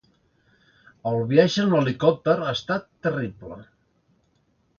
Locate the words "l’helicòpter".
1.75-2.35